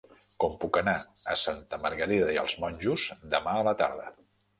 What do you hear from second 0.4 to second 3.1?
Com puc anar a Santa Margarida i els Monjos